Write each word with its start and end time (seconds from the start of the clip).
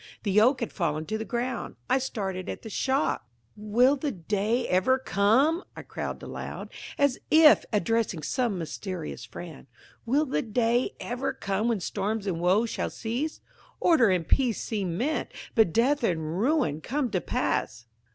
The 0.23 0.41
Oak 0.41 0.61
had 0.61 0.73
fallen 0.73 1.05
to 1.05 1.17
the 1.19 1.23
ground. 1.25 1.75
I 1.87 1.99
started 1.99 2.49
at 2.49 2.63
the 2.63 2.71
shock. 2.71 3.27
"Will 3.55 3.95
the 3.95 4.11
day 4.11 4.67
ever 4.67 4.97
come," 4.97 5.63
I 5.77 5.83
cried 5.83 6.23
aloud, 6.23 6.71
as 6.97 7.19
if 7.29 7.65
addressing 7.71 8.23
some 8.23 8.57
mysterious 8.57 9.25
friend, 9.25 9.67
"will 10.07 10.25
the 10.25 10.41
day 10.41 10.95
ever 10.99 11.33
come 11.33 11.67
when 11.67 11.81
storms 11.81 12.25
and 12.25 12.39
woe 12.39 12.65
shall 12.65 12.89
cease? 12.89 13.41
Order 13.79 14.09
and 14.09 14.27
peace 14.27 14.59
seem 14.59 14.97
meant, 14.97 15.29
but 15.53 15.71
death 15.71 16.03
and 16.03 16.39
ruin 16.41 16.81
come 16.81 17.11
to 17.11 17.21
pass." 17.21 17.85